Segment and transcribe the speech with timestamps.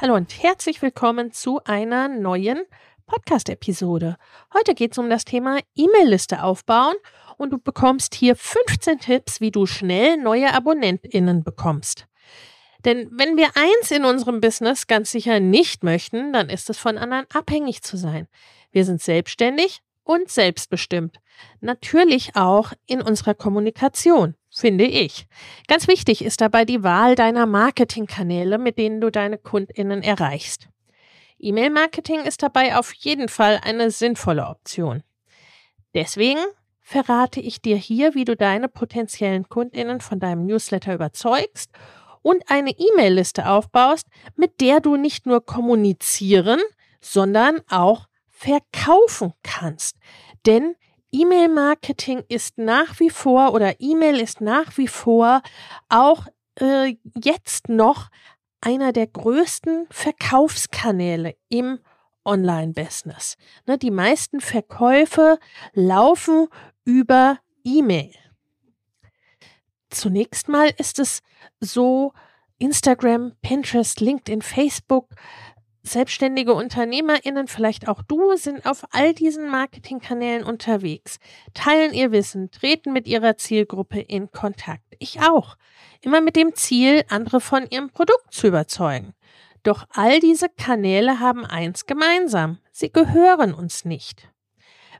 [0.00, 2.62] Hallo und herzlich willkommen zu einer neuen
[3.06, 4.16] Podcast-Episode.
[4.54, 6.94] Heute geht es um das Thema E-Mail-Liste aufbauen
[7.36, 12.06] und du bekommst hier 15 Tipps, wie du schnell neue AbonnentInnen bekommst.
[12.84, 16.96] Denn wenn wir eins in unserem Business ganz sicher nicht möchten, dann ist es von
[16.96, 18.28] anderen abhängig zu sein.
[18.70, 21.18] Wir sind selbstständig und selbstbestimmt.
[21.60, 25.26] Natürlich auch in unserer Kommunikation, finde ich.
[25.66, 30.68] Ganz wichtig ist dabei die Wahl deiner Marketingkanäle, mit denen du deine Kundinnen erreichst.
[31.38, 35.02] E-Mail-Marketing ist dabei auf jeden Fall eine sinnvolle Option.
[35.94, 36.40] Deswegen
[36.80, 41.70] verrate ich dir hier, wie du deine potenziellen Kundinnen von deinem Newsletter überzeugst
[42.22, 46.60] und eine E-Mail-Liste aufbaust, mit der du nicht nur kommunizieren,
[47.00, 49.96] sondern auch verkaufen kannst.
[50.46, 50.74] Denn
[51.12, 55.42] E-Mail-Marketing ist nach wie vor oder E-Mail ist nach wie vor
[55.88, 56.26] auch
[56.60, 58.10] äh, jetzt noch
[58.60, 61.78] einer der größten Verkaufskanäle im
[62.24, 63.36] Online-Business.
[63.66, 65.38] Ne, die meisten Verkäufe
[65.72, 66.48] laufen
[66.84, 68.12] über E-Mail.
[69.90, 71.20] Zunächst mal ist es
[71.60, 72.12] so,
[72.58, 75.08] Instagram, Pinterest, LinkedIn, Facebook
[75.82, 81.18] Selbstständige UnternehmerInnen, vielleicht auch du, sind auf all diesen Marketingkanälen unterwegs,
[81.54, 84.84] teilen ihr Wissen, treten mit ihrer Zielgruppe in Kontakt.
[84.98, 85.56] Ich auch.
[86.02, 89.14] Immer mit dem Ziel, andere von ihrem Produkt zu überzeugen.
[89.62, 92.58] Doch all diese Kanäle haben eins gemeinsam.
[92.70, 94.28] Sie gehören uns nicht.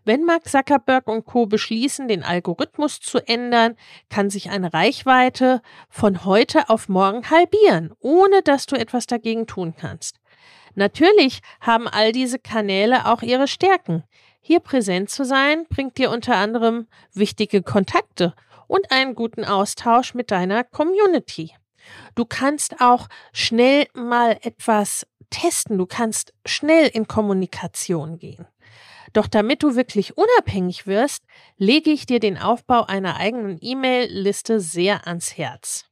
[0.04, 1.46] Wenn Mark Zuckerberg und Co.
[1.46, 3.76] beschließen, den Algorithmus zu ändern,
[4.08, 5.60] kann sich eine Reichweite
[5.90, 10.18] von heute auf morgen halbieren, ohne dass du etwas dagegen tun kannst.
[10.78, 14.04] Natürlich haben all diese Kanäle auch ihre Stärken.
[14.40, 18.32] Hier präsent zu sein, bringt dir unter anderem wichtige Kontakte
[18.68, 21.52] und einen guten Austausch mit deiner Community.
[22.14, 28.46] Du kannst auch schnell mal etwas testen, du kannst schnell in Kommunikation gehen.
[29.12, 31.24] Doch damit du wirklich unabhängig wirst,
[31.56, 35.87] lege ich dir den Aufbau einer eigenen E-Mail-Liste sehr ans Herz.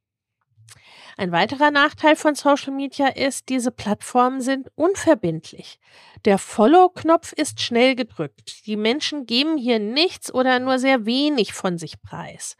[1.18, 5.80] Ein weiterer Nachteil von Social Media ist, diese Plattformen sind unverbindlich.
[6.26, 8.66] Der Follow-Knopf ist schnell gedrückt.
[8.66, 12.58] Die Menschen geben hier nichts oder nur sehr wenig von sich preis.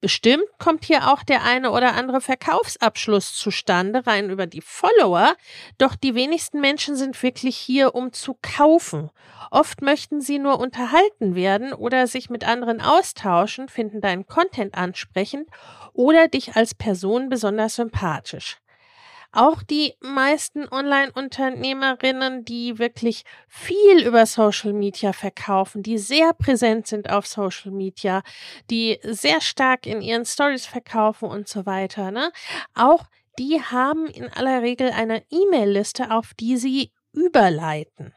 [0.00, 5.36] Bestimmt kommt hier auch der eine oder andere Verkaufsabschluss zustande, rein über die Follower,
[5.76, 9.10] doch die wenigsten Menschen sind wirklich hier, um zu kaufen.
[9.50, 15.48] Oft möchten sie nur unterhalten werden oder sich mit anderen austauschen, finden deinen Content ansprechend
[15.92, 18.59] oder dich als Person besonders sympathisch.
[19.32, 27.10] Auch die meisten Online-Unternehmerinnen, die wirklich viel über Social Media verkaufen, die sehr präsent sind
[27.10, 28.22] auf Social Media,
[28.70, 32.32] die sehr stark in ihren Stories verkaufen und so weiter, ne?
[32.74, 33.04] Auch
[33.38, 38.12] die haben in aller Regel eine E-Mail-Liste, auf die sie überleiten.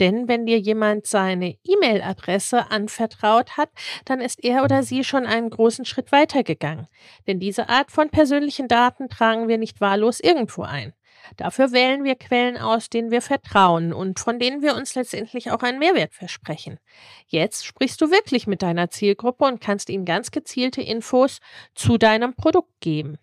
[0.00, 3.70] Denn wenn dir jemand seine E-Mail-Adresse anvertraut hat,
[4.04, 6.86] dann ist er oder sie schon einen großen Schritt weitergegangen.
[7.26, 10.92] Denn diese Art von persönlichen Daten tragen wir nicht wahllos irgendwo ein.
[11.36, 15.62] Dafür wählen wir Quellen aus, denen wir vertrauen und von denen wir uns letztendlich auch
[15.62, 16.78] einen Mehrwert versprechen.
[17.26, 21.40] Jetzt sprichst du wirklich mit deiner Zielgruppe und kannst ihnen ganz gezielte Infos
[21.74, 23.18] zu deinem Produkt geben.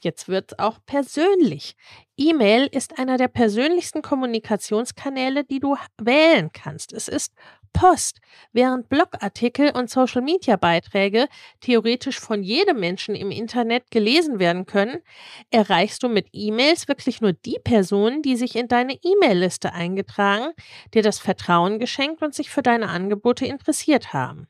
[0.00, 1.74] Jetzt wird auch persönlich.
[2.16, 6.92] E-Mail ist einer der persönlichsten Kommunikationskanäle, die du wählen kannst.
[6.92, 7.32] Es ist
[7.72, 8.20] Post.
[8.52, 11.28] Während Blogartikel und Social-Media-Beiträge
[11.60, 15.02] theoretisch von jedem Menschen im Internet gelesen werden können,
[15.50, 20.52] erreichst du mit E-Mails wirklich nur die Personen, die sich in deine E-Mail-Liste eingetragen,
[20.94, 24.48] dir das Vertrauen geschenkt und sich für deine Angebote interessiert haben.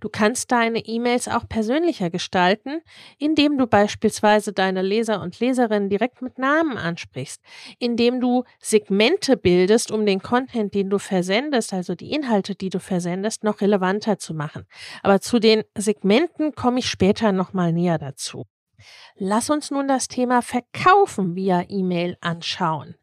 [0.00, 2.80] Du kannst deine E-Mails auch persönlicher gestalten,
[3.18, 7.42] indem du beispielsweise deine Leser und Leserinnen direkt mit Namen ansprichst,
[7.78, 12.80] indem du Segmente bildest, um den Content, den du versendest, also die Inhalte, die du
[12.80, 14.66] versendest, noch relevanter zu machen.
[15.02, 18.46] Aber zu den Segmenten komme ich später nochmal näher dazu.
[19.16, 22.94] Lass uns nun das Thema Verkaufen via E-Mail anschauen.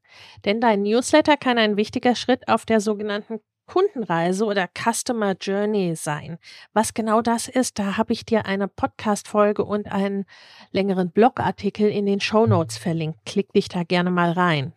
[0.45, 6.39] Denn dein Newsletter kann ein wichtiger Schritt auf der sogenannten Kundenreise oder Customer Journey sein.
[6.73, 10.25] Was genau das ist, da habe ich dir eine Podcast-Folge und einen
[10.71, 13.19] längeren Blogartikel in den Show Notes verlinkt.
[13.25, 14.73] Klick dich da gerne mal rein.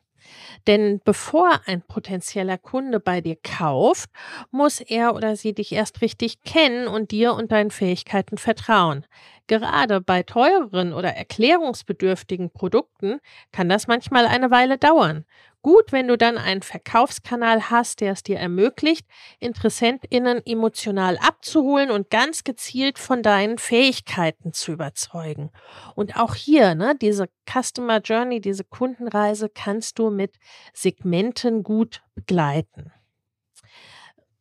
[0.66, 4.10] Denn bevor ein potenzieller Kunde bei dir kauft,
[4.50, 9.06] muss er oder sie dich erst richtig kennen und dir und deinen Fähigkeiten vertrauen.
[9.46, 13.19] Gerade bei teureren oder erklärungsbedürftigen Produkten
[13.52, 15.25] kann das manchmal eine Weile dauern.
[15.62, 19.07] Gut, wenn du dann einen Verkaufskanal hast, der es dir ermöglicht,
[19.41, 25.51] InteressentInnen emotional abzuholen und ganz gezielt von deinen Fähigkeiten zu überzeugen.
[25.95, 30.37] Und auch hier, ne, diese Customer Journey, diese Kundenreise kannst du mit
[30.73, 32.91] Segmenten gut begleiten.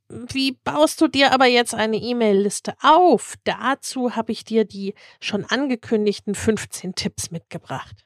[0.08, 3.36] Wie baust du dir aber jetzt eine E-Mail-Liste auf?
[3.44, 8.06] Dazu habe ich dir die schon angekündigten 15 Tipps mitgebracht.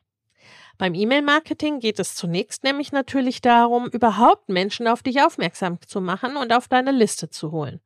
[0.77, 6.35] Beim E-Mail-Marketing geht es zunächst nämlich natürlich darum, überhaupt Menschen auf dich aufmerksam zu machen
[6.35, 7.79] und auf deine Liste zu holen.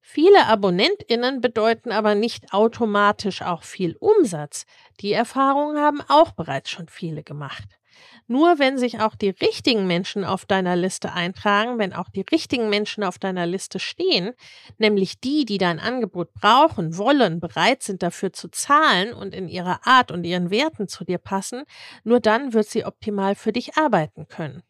[0.00, 4.64] Viele AbonnentInnen bedeuten aber nicht automatisch auch viel Umsatz.
[5.00, 7.78] Die Erfahrung haben auch bereits schon viele gemacht.
[8.30, 12.68] Nur wenn sich auch die richtigen Menschen auf deiner Liste eintragen, wenn auch die richtigen
[12.68, 14.34] Menschen auf deiner Liste stehen,
[14.76, 19.86] nämlich die, die dein Angebot brauchen, wollen, bereit sind dafür zu zahlen und in ihrer
[19.86, 21.62] Art und ihren Werten zu dir passen,
[22.04, 24.62] nur dann wird sie optimal für dich arbeiten können.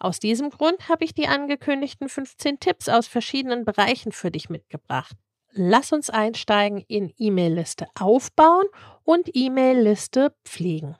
[0.00, 5.14] Aus diesem Grund habe ich die angekündigten 15 Tipps aus verschiedenen Bereichen für dich mitgebracht.
[5.52, 8.66] Lass uns einsteigen in E-Mail-Liste aufbauen
[9.04, 10.96] und E-Mail-Liste pflegen.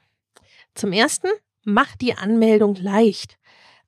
[0.75, 1.29] Zum ersten
[1.70, 3.37] Mach die Anmeldung leicht.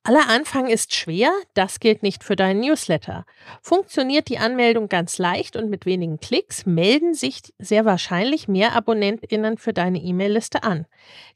[0.03, 3.25] Aller Anfang ist schwer, das gilt nicht für deinen Newsletter.
[3.62, 9.56] Funktioniert die Anmeldung ganz leicht und mit wenigen Klicks, melden sich sehr wahrscheinlich mehr AbonnentInnen
[9.56, 10.85] für deine E-Mail-Liste an.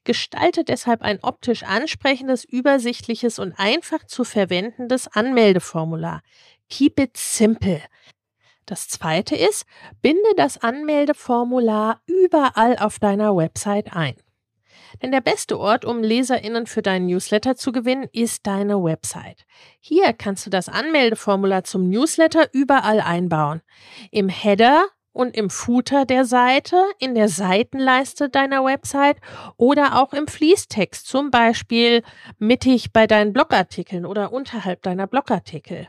[0.05, 6.21] Gestalte deshalb ein optisch ansprechendes, übersichtliches und einfach zu verwendendes Anmeldeformular.
[6.69, 7.81] Keep it simple.
[8.67, 9.65] Das zweite ist,
[10.03, 14.15] binde das Anmeldeformular überall auf deiner Website ein.
[15.03, 19.45] Denn der beste Ort, um LeserInnen für deinen Newsletter zu gewinnen, ist deine Website.
[19.81, 23.63] Hier kannst du das Anmeldeformular zum Newsletter überall einbauen.
[24.11, 29.19] Im Header und im Footer der Seite, in der Seitenleiste deiner Website
[29.57, 32.03] oder auch im Fließtext, zum Beispiel
[32.39, 35.89] mittig bei deinen Blogartikeln oder unterhalb deiner Blogartikel.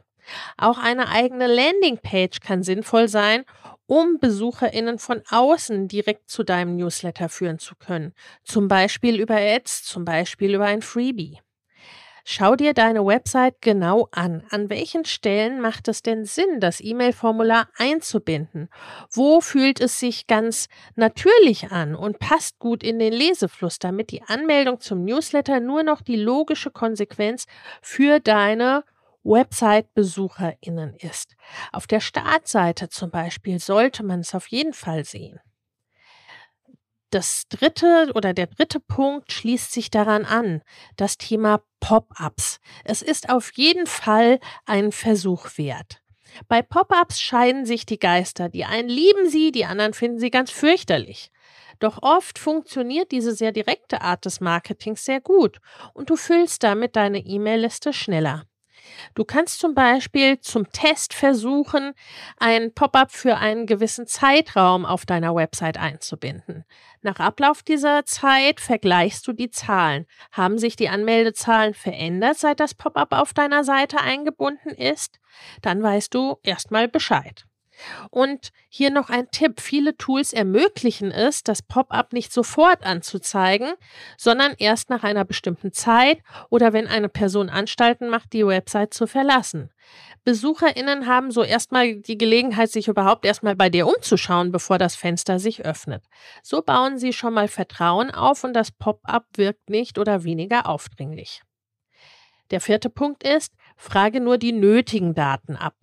[0.57, 3.45] Auch eine eigene Landingpage kann sinnvoll sein,
[3.88, 8.13] um BesucherInnen von außen direkt zu deinem Newsletter führen zu können.
[8.44, 11.39] Zum Beispiel über Ads, zum Beispiel über ein Freebie.
[12.27, 14.44] Schau dir deine Website genau an.
[14.50, 18.69] An welchen Stellen macht es denn Sinn, das E-Mail-Formular einzubinden?
[19.12, 24.24] Wo fühlt es sich ganz natürlich an und passt gut in den Lesefluss, damit die
[24.24, 27.45] Anmeldung zum Newsletter nur noch die logische Konsequenz
[27.83, 28.83] für deine
[29.25, 31.36] Website-BesucherInnen ist.
[31.74, 35.39] Auf der Startseite zum Beispiel sollte man es auf jeden Fall sehen.
[37.10, 40.61] Das dritte oder der dritte Punkt schließt sich daran an,
[40.97, 42.59] das Thema Pop-ups.
[42.83, 46.02] Es ist auf jeden Fall ein Versuch wert.
[46.47, 48.50] Bei Pop-ups scheiden sich die Geister.
[48.50, 51.31] Die einen lieben sie, die anderen finden sie ganz fürchterlich.
[51.80, 55.59] Doch oft funktioniert diese sehr direkte Art des Marketings sehr gut
[55.94, 58.44] und du füllst damit deine E-Mail-Liste schneller.
[59.13, 61.94] Du kannst zum Beispiel zum Test versuchen,
[62.37, 66.65] ein Pop-up für einen gewissen Zeitraum auf deiner Website einzubinden.
[67.01, 70.06] Nach Ablauf dieser Zeit vergleichst du die Zahlen.
[70.31, 75.19] Haben sich die Anmeldezahlen verändert, seit das Pop-up auf deiner Seite eingebunden ist?
[75.61, 77.45] Dann weißt du erstmal Bescheid.
[78.10, 79.60] Und hier noch ein Tipp.
[79.60, 83.74] Viele Tools ermöglichen es, das Pop-up nicht sofort anzuzeigen,
[84.18, 89.08] sondern erst nach einer bestimmten Zeit oder wenn eine Person Anstalten macht, die Website zu
[89.08, 89.70] verlassen.
[90.24, 95.38] BesucherInnen haben so erstmal die Gelegenheit, sich überhaupt erstmal bei dir umzuschauen, bevor das Fenster
[95.38, 96.04] sich öffnet.
[96.42, 101.44] So bauen sie schon mal Vertrauen auf und das Pop-up wirkt nicht oder weniger aufdringlich.
[102.52, 105.76] Der vierte Punkt ist, frage nur die nötigen Daten ab.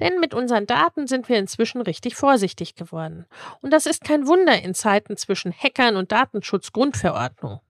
[0.00, 3.26] Denn mit unseren Daten sind wir inzwischen richtig vorsichtig geworden.
[3.60, 7.60] Und das ist kein Wunder in Zeiten zwischen Hackern und Datenschutzgrundverordnung.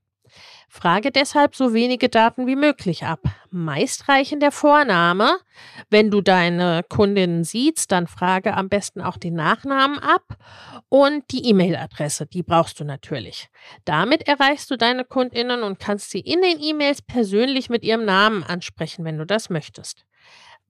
[0.68, 3.20] Frage deshalb so wenige Daten wie möglich ab.
[3.50, 5.38] Meist reichen der Vorname.
[5.88, 10.36] Wenn du deine Kundinnen siehst, dann frage am besten auch den Nachnamen ab
[10.88, 13.48] und die E-Mail-Adresse, die brauchst du natürlich.
[13.84, 18.42] Damit erreichst du deine Kundinnen und kannst sie in den E-Mails persönlich mit ihrem Namen
[18.42, 20.04] ansprechen, wenn du das möchtest.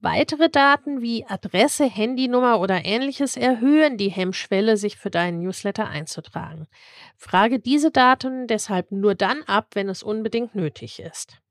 [0.05, 6.67] Weitere Daten wie Adresse, Handynummer oder ähnliches erhöhen die Hemmschwelle, sich für deinen Newsletter einzutragen.
[7.17, 11.41] Frage diese Daten deshalb nur dann ab, wenn es unbedingt nötig ist.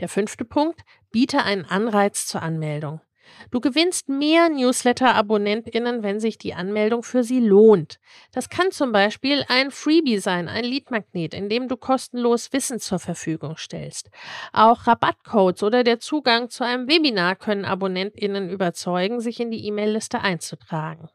[0.00, 0.80] Der fünfte Punkt,
[1.12, 3.00] biete einen Anreiz zur Anmeldung.
[3.50, 7.98] Du gewinnst mehr Newsletter-AbonnentInnen, wenn sich die Anmeldung für sie lohnt.
[8.32, 12.98] Das kann zum Beispiel ein Freebie sein, ein Leadmagnet, in dem du kostenlos Wissen zur
[12.98, 14.10] Verfügung stellst.
[14.52, 20.20] Auch Rabattcodes oder der Zugang zu einem Webinar können AbonnentInnen überzeugen, sich in die E-Mail-Liste
[20.20, 21.08] einzutragen.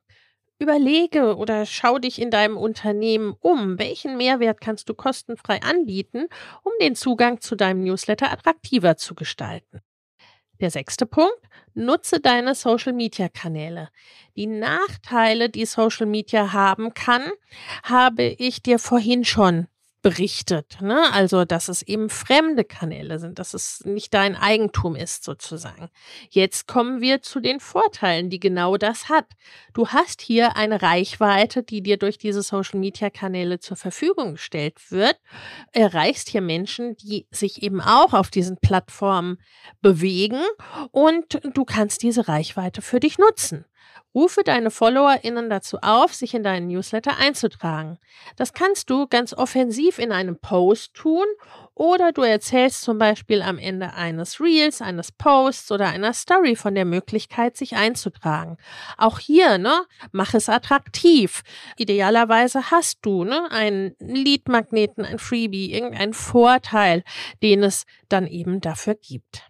[0.62, 6.28] Überlege oder schau dich in deinem Unternehmen um, welchen Mehrwert kannst du kostenfrei anbieten,
[6.63, 9.80] um den Zugang zu deinem Newsletter attraktiver zu gestalten.
[10.60, 11.39] Der sechste Punkt,
[11.74, 13.89] nutze deine Social-Media-Kanäle.
[14.36, 17.32] Die Nachteile, die Social Media haben kann,
[17.84, 19.68] habe ich dir vorhin schon
[20.01, 20.77] berichtet.
[20.82, 21.12] Ne?
[21.12, 25.89] Also, dass es eben fremde Kanäle sind, dass es nicht dein Eigentum ist sozusagen.
[26.29, 29.25] Jetzt kommen wir zu den Vorteilen, die genau das hat.
[29.74, 35.18] Du hast hier eine Reichweite, die dir durch diese Social-Media-Kanäle zur Verfügung gestellt wird.
[35.74, 39.38] Erreichst hier Menschen, die sich eben auch auf diesen Plattformen
[39.82, 40.41] bewegen
[40.91, 43.65] und du kannst diese Reichweite für dich nutzen.
[44.13, 48.00] Rufe deine FollowerInnen dazu auf, sich in deinen Newsletter einzutragen.
[48.36, 51.25] Das kannst du ganz offensiv in einem Post tun
[51.74, 56.75] oder du erzählst zum Beispiel am Ende eines Reels, eines Posts oder einer Story von
[56.75, 58.58] der Möglichkeit, sich einzutragen.
[58.98, 61.41] Auch hier, ne, mach es attraktiv.
[61.77, 67.03] Idealerweise hast du, ne, einen Leadmagneten, ein Freebie, irgendeinen Vorteil,
[67.41, 69.50] den es dann eben dafür gibt.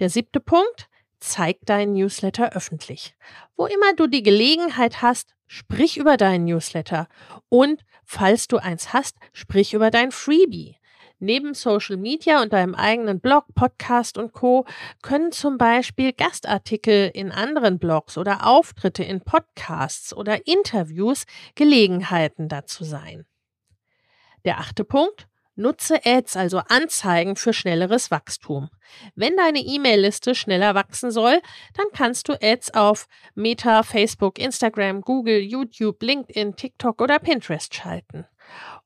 [0.00, 0.88] Der siebte Punkt,
[1.20, 3.14] zeig deinen Newsletter öffentlich.
[3.56, 7.08] Wo immer du die Gelegenheit hast, sprich über deinen Newsletter
[7.48, 10.76] und falls du eins hast, sprich über dein Freebie.
[11.20, 14.66] Neben Social Media und deinem eigenen Blog, Podcast und Co.
[15.00, 22.84] können zum Beispiel Gastartikel in anderen Blogs oder Auftritte in Podcasts oder Interviews Gelegenheiten dazu
[22.84, 23.24] sein.
[24.44, 25.28] Der achte Punkt.
[25.56, 28.70] Nutze Ads, also Anzeigen für schnelleres Wachstum.
[29.14, 31.40] Wenn deine E-Mail-Liste schneller wachsen soll,
[31.74, 38.26] dann kannst du Ads auf Meta, Facebook, Instagram, Google, YouTube, LinkedIn, TikTok oder Pinterest schalten.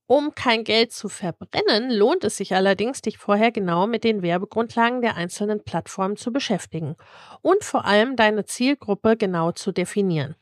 [0.07, 5.03] Um kein Geld zu verbrennen, lohnt es sich allerdings, dich vorher genau mit den Werbegrundlagen
[5.03, 6.97] der einzelnen Plattformen zu beschäftigen
[7.43, 10.35] und vor allem deine Zielgruppe genau zu definieren.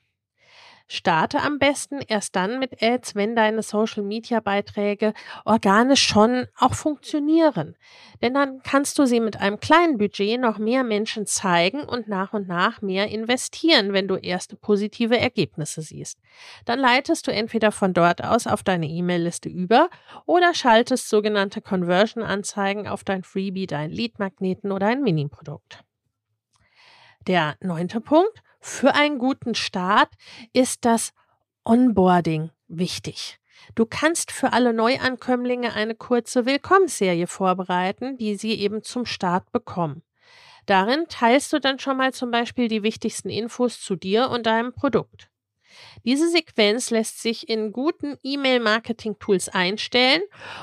[0.89, 5.15] Starte am besten erst dann mit Ads, wenn deine Social-Media-Beiträge
[5.45, 7.77] organisch schon auch funktionieren.
[8.23, 12.33] Denn dann kannst du sie mit einem kleinen Budget noch mehr Menschen zeigen und nach
[12.33, 16.21] und nach mehr investieren, wenn du erste positive Ergebnisse siehst.
[16.67, 19.91] Dann leitest du entweder von dort aus auf deine E-Mail-Liste über
[20.25, 25.83] oder schaltest sogenannte Conversion-Anzeigen auf dein Freebie, dein Lead-Magneten oder ein Mini-Produkt.
[27.27, 28.41] Der neunte Punkt.
[28.69, 30.11] Für einen guten Start
[30.53, 31.13] ist das
[31.65, 33.39] Onboarding wichtig.
[33.77, 40.03] Du kannst für alle Neuankömmlinge eine kurze Willkommensserie vorbereiten, die sie eben zum Start bekommen.
[40.67, 44.73] Darin teilst du dann schon mal zum Beispiel die wichtigsten Infos zu dir und deinem
[44.73, 45.31] Produkt.
[46.05, 50.23] Diese Sequenz lässt sich in guten E-Mail-Marketing-Tools einstellen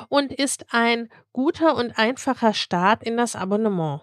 [0.10, 4.02] und ist ein guter und einfacher Start in das Abonnement.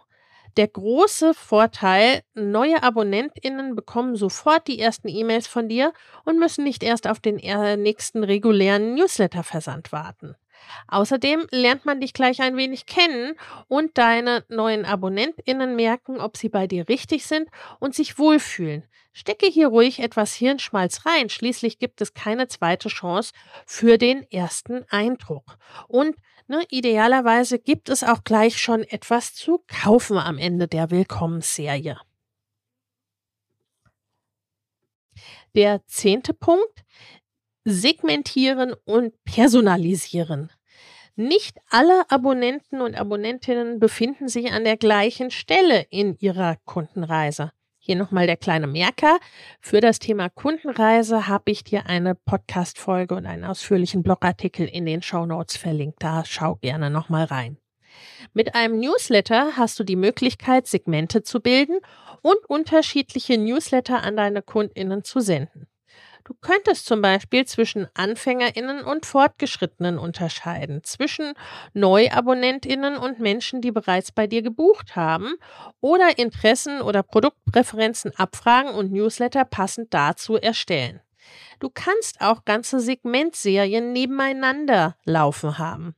[0.56, 5.92] Der große Vorteil, neue AbonnentInnen bekommen sofort die ersten E-Mails von dir
[6.24, 10.34] und müssen nicht erst auf den nächsten regulären Newsletter-Versand warten.
[10.88, 13.34] Außerdem lernt man dich gleich ein wenig kennen
[13.68, 17.48] und deine neuen AbonnentInnen merken, ob sie bei dir richtig sind
[17.78, 18.84] und sich wohlfühlen.
[19.12, 21.28] Stecke hier ruhig etwas Hirnschmalz rein.
[21.28, 23.32] Schließlich gibt es keine zweite Chance
[23.66, 25.56] für den ersten Eindruck.
[25.88, 26.16] Und
[26.50, 31.96] Ne, idealerweise gibt es auch gleich schon etwas zu kaufen am Ende der Willkommensserie.
[35.54, 36.84] Der zehnte Punkt,
[37.64, 40.50] segmentieren und personalisieren.
[41.16, 47.52] Nicht alle Abonnenten und Abonnentinnen befinden sich an der gleichen Stelle in ihrer Kundenreise.
[47.78, 49.18] Hier nochmal der kleine Merker.
[49.60, 55.02] Für das Thema Kundenreise habe ich dir eine Podcast-Folge und einen ausführlichen Blogartikel in den
[55.02, 56.02] Show Notes verlinkt.
[56.02, 57.56] Da schau gerne nochmal rein.
[58.34, 61.78] Mit einem Newsletter hast du die Möglichkeit, Segmente zu bilden
[62.22, 65.66] und unterschiedliche Newsletter an deine KundInnen zu senden.
[66.30, 71.32] Du könntest zum Beispiel zwischen AnfängerInnen und Fortgeschrittenen unterscheiden, zwischen
[71.74, 75.34] NeuabonnentInnen und Menschen, die bereits bei dir gebucht haben
[75.80, 81.00] oder Interessen oder Produktpräferenzen abfragen und Newsletter passend dazu erstellen.
[81.58, 85.96] Du kannst auch ganze Segmentserien nebeneinander laufen haben.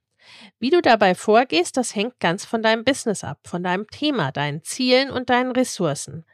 [0.59, 4.63] Wie du dabei vorgehst, das hängt ganz von deinem Business ab, von deinem Thema, deinen
[4.63, 6.25] Zielen und deinen Ressourcen.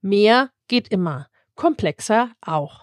[0.00, 2.81] Mehr geht immer, komplexer auch.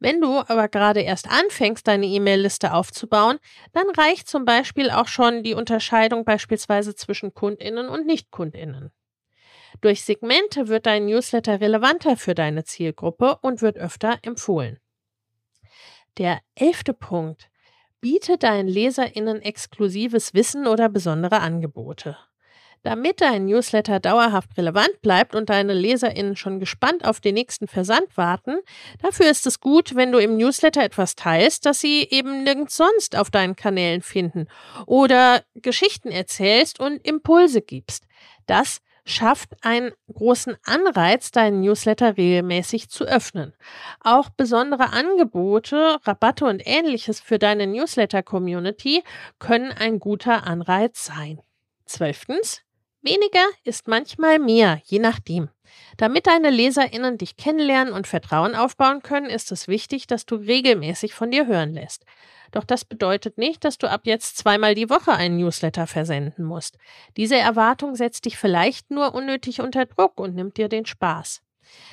[0.00, 3.38] Wenn du aber gerade erst anfängst, deine E-Mail-Liste aufzubauen,
[3.72, 8.90] dann reicht zum Beispiel auch schon die Unterscheidung beispielsweise zwischen Kundinnen und Nicht-Kundinnen.
[9.80, 14.78] Durch Segmente wird dein Newsletter relevanter für deine Zielgruppe und wird öfter empfohlen.
[16.16, 17.50] Der elfte Punkt.
[18.00, 22.16] Biete deinen LeserInnen exklusives Wissen oder besondere Angebote.
[22.82, 28.16] Damit dein Newsletter dauerhaft relevant bleibt und deine LeserInnen schon gespannt auf den nächsten Versand
[28.16, 28.58] warten,
[29.02, 33.16] dafür ist es gut, wenn du im Newsletter etwas teilst, das sie eben nirgends sonst
[33.16, 34.46] auf deinen Kanälen finden
[34.86, 38.04] oder Geschichten erzählst und Impulse gibst.
[38.46, 43.54] Das schafft einen großen Anreiz, deinen Newsletter regelmäßig zu öffnen.
[44.00, 49.02] Auch besondere Angebote, Rabatte und ähnliches für deine Newsletter-Community
[49.38, 51.40] können ein guter Anreiz sein.
[51.86, 52.62] Zwölftens,
[53.08, 55.48] weniger ist manchmal mehr, je nachdem.
[55.96, 61.14] Damit deine LeserInnen dich kennenlernen und Vertrauen aufbauen können, ist es wichtig, dass du regelmäßig
[61.14, 62.04] von dir hören lässt.
[62.50, 66.78] Doch das bedeutet nicht, dass du ab jetzt zweimal die Woche einen Newsletter versenden musst.
[67.16, 71.42] Diese Erwartung setzt dich vielleicht nur unnötig unter Druck und nimmt dir den Spaß.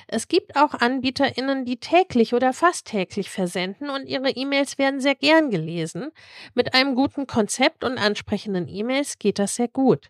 [0.08, 5.16] Es gibt auch AnbieterInnen, die täglich oder fast täglich versenden und ihre E-Mails werden sehr
[5.16, 6.12] gern gelesen.
[6.54, 10.10] Mit einem guten Konzept und ansprechenden E-Mails geht das sehr gut.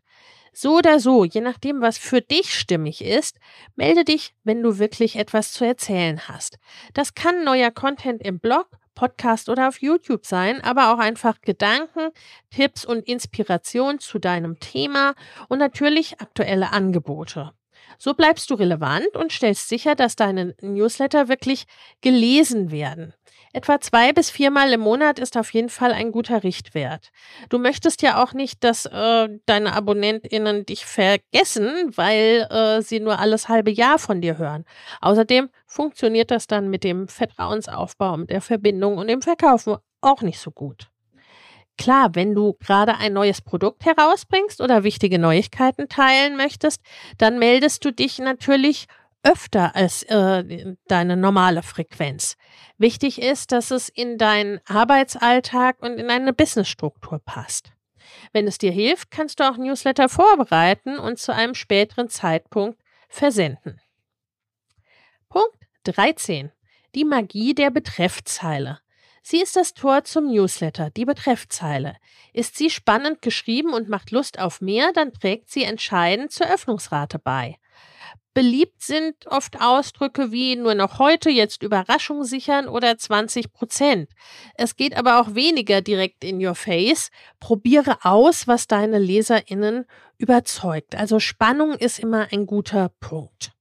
[0.57, 3.39] So oder so, je nachdem, was für dich stimmig ist,
[3.75, 6.59] melde dich, wenn du wirklich etwas zu erzählen hast.
[6.93, 12.09] Das kann neuer Content im Blog, Podcast oder auf YouTube sein, aber auch einfach Gedanken,
[12.51, 15.15] Tipps und Inspiration zu deinem Thema
[15.49, 17.51] und natürlich aktuelle Angebote.
[17.97, 21.65] So bleibst du relevant und stellst sicher, dass deine Newsletter wirklich
[22.01, 23.13] gelesen werden.
[23.55, 27.11] Etwa zwei bis viermal im Monat ist auf jeden Fall ein guter Richtwert.
[27.47, 33.17] Du möchtest ja auch nicht, dass äh, deine AbonnentInnen dich vergessen, weil äh, sie nur
[33.17, 34.65] alles halbe Jahr von dir hören.
[34.99, 40.39] Außerdem funktioniert das dann mit dem Vertrauensaufbau, mit der Verbindung und dem Verkaufen auch nicht
[40.39, 40.89] so gut.
[41.77, 46.81] Klar, wenn du gerade ein neues Produkt herausbringst oder wichtige Neuigkeiten teilen möchtest,
[47.17, 48.87] dann meldest du dich natürlich
[49.23, 52.37] öfter als äh, deine normale Frequenz.
[52.77, 57.71] Wichtig ist, dass es in deinen Arbeitsalltag und in deine Businessstruktur passt.
[58.31, 63.81] Wenn es dir hilft, kannst du auch Newsletter vorbereiten und zu einem späteren Zeitpunkt versenden.
[65.27, 66.51] Punkt 13.
[66.93, 68.79] Die Magie der Betreffzeile.
[69.27, 71.95] Sie ist das Tor zum Newsletter, die Betreffzeile.
[72.31, 77.17] Ist sie spannend geschrieben und macht Lust auf mehr, dann trägt sie entscheidend zur Öffnungsrate
[77.17, 77.57] bei.
[78.35, 84.11] Beliebt sind oft Ausdrücke wie nur noch heute, jetzt Überraschung sichern oder 20 Prozent.
[84.53, 87.09] Es geht aber auch weniger direkt in your face.
[87.39, 89.85] Probiere aus, was deine LeserInnen
[90.19, 90.93] überzeugt.
[90.93, 93.53] Also Spannung ist immer ein guter Punkt.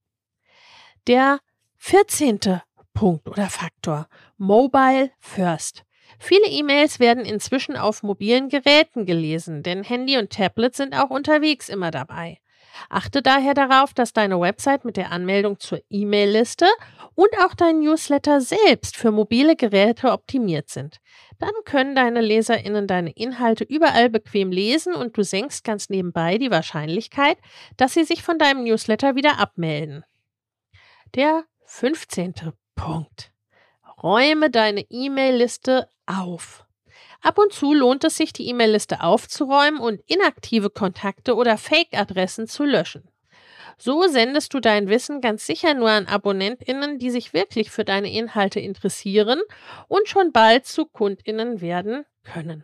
[1.07, 1.39] Der
[1.77, 2.61] 14.
[2.93, 4.07] Punkt oder Faktor.
[4.37, 5.85] Mobile First.
[6.19, 11.69] Viele E-Mails werden inzwischen auf mobilen Geräten gelesen, denn Handy und Tablet sind auch unterwegs
[11.69, 12.39] immer dabei.
[12.89, 16.67] Achte daher darauf, dass deine Website mit der Anmeldung zur E-Mail-Liste
[17.15, 20.97] und auch dein Newsletter selbst für mobile Geräte optimiert sind.
[21.39, 26.51] Dann können deine LeserInnen deine Inhalte überall bequem lesen und du senkst ganz nebenbei die
[26.51, 27.37] Wahrscheinlichkeit,
[27.77, 30.03] dass sie sich von deinem Newsletter wieder abmelden.
[31.15, 32.33] Der 15.
[32.75, 33.34] Punkt.
[34.05, 36.63] Räume deine E-Mail-Liste auf.
[37.23, 42.65] Ab und zu lohnt es sich, die E-Mail-Liste aufzuräumen und inaktive Kontakte oder Fake-Adressen zu
[42.65, 43.09] löschen.
[43.79, 48.13] So sendest du dein Wissen ganz sicher nur an AbonnentInnen, die sich wirklich für deine
[48.13, 49.41] Inhalte interessieren
[49.87, 52.63] und schon bald zu KundInnen werden können.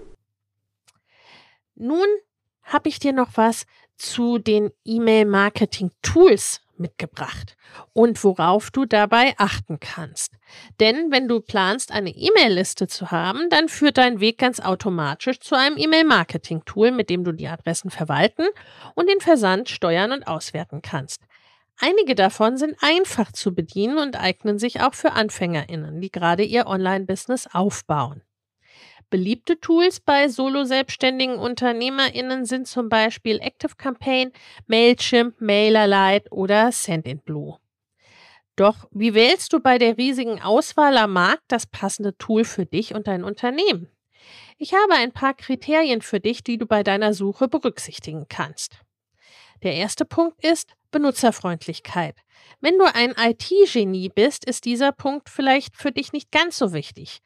[1.75, 2.07] Nun
[2.63, 3.65] habe ich dir noch was
[3.97, 7.55] zu den E-Mail-Marketing-Tools mitgebracht
[7.93, 10.33] und worauf du dabei achten kannst.
[10.79, 15.55] Denn wenn du planst, eine E-Mail-Liste zu haben, dann führt dein Weg ganz automatisch zu
[15.55, 18.47] einem E-Mail-Marketing-Tool, mit dem du die Adressen verwalten
[18.95, 21.21] und den Versand steuern und auswerten kannst.
[21.79, 26.67] Einige davon sind einfach zu bedienen und eignen sich auch für Anfängerinnen, die gerade ihr
[26.67, 28.21] Online-Business aufbauen.
[29.11, 34.31] Beliebte Tools bei solo-selbstständigen UnternehmerInnen sind zum Beispiel ActiveCampaign,
[34.67, 37.57] Mailchimp, MailerLite oder Sendinblue.
[38.55, 42.95] Doch wie wählst du bei der riesigen Auswahl am Markt das passende Tool für dich
[42.95, 43.89] und dein Unternehmen?
[44.57, 48.79] Ich habe ein paar Kriterien für dich, die du bei deiner Suche berücksichtigen kannst.
[49.61, 52.15] Der erste Punkt ist Benutzerfreundlichkeit.
[52.59, 57.21] Wenn du ein IT-Genie bist, ist dieser Punkt vielleicht für dich nicht ganz so wichtig.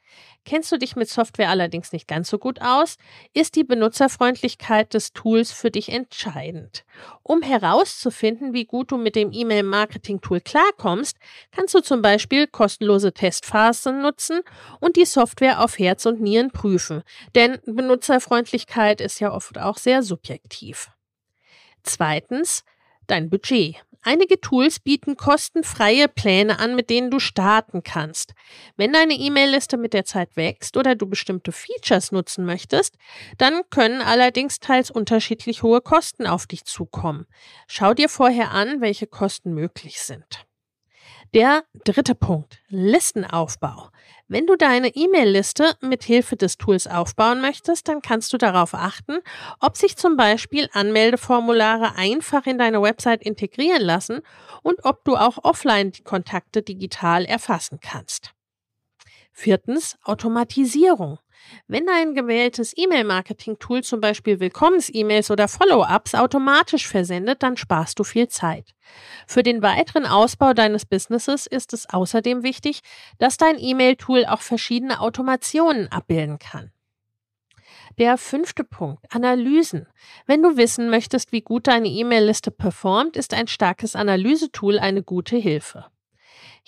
[0.46, 2.96] Kennst du dich mit Software allerdings nicht ganz so gut aus,
[3.34, 6.84] ist die Benutzerfreundlichkeit des Tools für dich entscheidend.
[7.22, 11.18] Um herauszufinden, wie gut du mit dem E-Mail-Marketing-Tool klarkommst,
[11.50, 14.40] kannst du zum Beispiel kostenlose Testphasen nutzen
[14.80, 17.02] und die Software auf Herz und Nieren prüfen.
[17.34, 20.90] Denn Benutzerfreundlichkeit ist ja oft auch sehr subjektiv.
[21.82, 22.64] Zweitens,
[23.06, 23.76] dein Budget.
[24.02, 28.34] Einige Tools bieten kostenfreie Pläne an, mit denen du starten kannst.
[28.76, 32.94] Wenn deine E-Mail-Liste mit der Zeit wächst oder du bestimmte Features nutzen möchtest,
[33.36, 37.26] dann können allerdings teils unterschiedlich hohe Kosten auf dich zukommen.
[37.66, 40.45] Schau dir vorher an, welche Kosten möglich sind.
[41.34, 43.90] Der dritte Punkt, Listenaufbau.
[44.28, 49.18] Wenn du deine E-Mail-Liste mit Hilfe des Tools aufbauen möchtest, dann kannst du darauf achten,
[49.60, 54.20] ob sich zum Beispiel Anmeldeformulare einfach in deine Website integrieren lassen
[54.62, 58.32] und ob du auch offline die Kontakte digital erfassen kannst.
[59.32, 61.18] Viertens, Automatisierung.
[61.68, 68.28] Wenn dein gewähltes E-Mail-Marketing-Tool zum Beispiel Willkommens-E-Mails oder Follow-ups automatisch versendet, dann sparst du viel
[68.28, 68.74] Zeit.
[69.26, 72.80] Für den weiteren Ausbau deines Businesses ist es außerdem wichtig,
[73.18, 76.70] dass dein E-Mail-Tool auch verschiedene Automationen abbilden kann.
[77.98, 79.86] Der fünfte Punkt, Analysen.
[80.26, 85.36] Wenn du wissen möchtest, wie gut deine E-Mail-Liste performt, ist ein starkes Analysetool eine gute
[85.36, 85.86] Hilfe.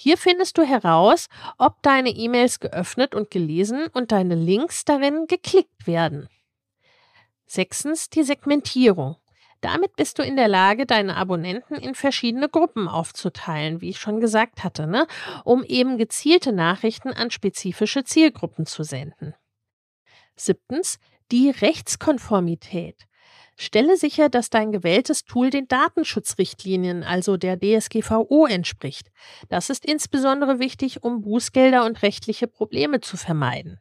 [0.01, 5.89] Hier findest du heraus, ob deine E-Mails geöffnet und gelesen und deine Links darin geklickt
[5.89, 6.29] werden.
[7.47, 9.17] Sechstens die Segmentierung.
[9.61, 14.21] Damit bist du in der Lage, deine Abonnenten in verschiedene Gruppen aufzuteilen, wie ich schon
[14.21, 15.09] gesagt hatte, ne?
[15.43, 19.35] um eben gezielte Nachrichten an spezifische Zielgruppen zu senden.
[20.37, 21.01] Siebtens,
[21.33, 23.09] die Rechtskonformität.
[23.61, 29.11] Stelle sicher, dass dein gewähltes Tool den Datenschutzrichtlinien, also der DSGVO, entspricht.
[29.49, 33.81] Das ist insbesondere wichtig, um Bußgelder und rechtliche Probleme zu vermeiden.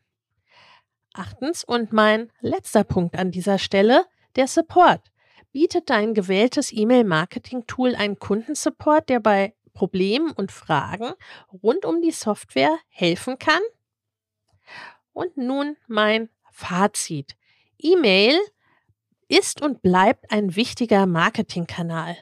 [1.13, 5.11] Achtens und mein letzter Punkt an dieser Stelle, der Support.
[5.51, 11.13] Bietet dein gewähltes E-Mail-Marketing-Tool einen Kundensupport, der bei Problemen und Fragen
[11.61, 13.61] rund um die Software helfen kann?
[15.13, 17.35] Und nun mein Fazit.
[17.77, 18.39] E-Mail
[19.27, 22.17] ist und bleibt ein wichtiger Marketingkanal.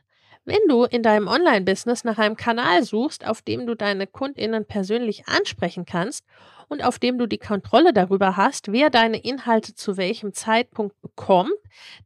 [0.48, 5.28] Wenn du in deinem Online-Business nach einem Kanal suchst, auf dem du deine Kundinnen persönlich
[5.28, 6.24] ansprechen kannst
[6.70, 11.52] und auf dem du die Kontrolle darüber hast, wer deine Inhalte zu welchem Zeitpunkt bekommt,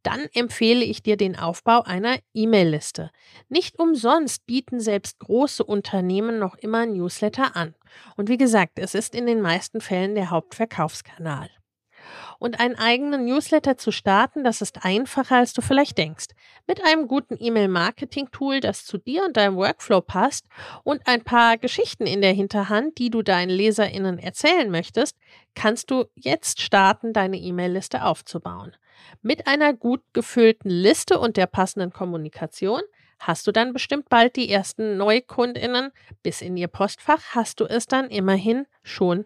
[0.04, 3.12] dann empfehle ich dir den Aufbau einer E-Mail-Liste.
[3.50, 7.76] Nicht umsonst bieten selbst große Unternehmen noch immer Newsletter an.
[8.16, 11.50] Und wie gesagt, es ist in den meisten Fällen der Hauptverkaufskanal.
[12.40, 16.28] Und einen eigenen Newsletter zu starten, das ist einfacher, als du vielleicht denkst.
[16.68, 20.46] Mit einem guten E-Mail-Marketing-Tool, das zu dir und deinem Workflow passt
[20.84, 25.18] und ein paar Geschichten in der Hinterhand, die du deinen LeserInnen erzählen möchtest,
[25.54, 28.74] kannst du jetzt starten, deine E-Mail-Liste aufzubauen.
[29.22, 32.82] Mit einer gut gefüllten Liste und der passenden Kommunikation
[33.20, 35.92] hast du dann bestimmt bald die ersten Neukundinnen.
[36.24, 39.26] Bis in ihr Postfach hast du es dann immerhin schon